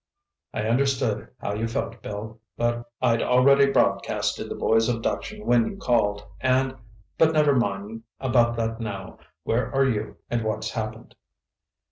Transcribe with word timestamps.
"I 0.51 0.61
understand 0.63 1.27
how 1.41 1.53
you 1.53 1.67
felt, 1.67 2.01
Bill. 2.01 2.39
But 2.57 2.89
I'd 3.03 3.21
already 3.21 3.67
broadcasted 3.71 4.49
the 4.49 4.55
boy's 4.55 4.89
abduction 4.89 5.45
when 5.45 5.67
you 5.67 5.77
called, 5.77 6.25
and—but 6.39 7.31
never 7.33 7.53
mind 7.55 8.01
about 8.19 8.55
that 8.55 8.79
now. 8.79 9.19
Where 9.43 9.71
are 9.71 9.85
you, 9.85 10.17
and 10.27 10.43
what's 10.43 10.71
happened?" 10.71 11.13